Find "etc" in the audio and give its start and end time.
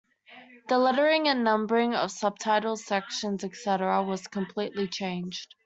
3.43-4.01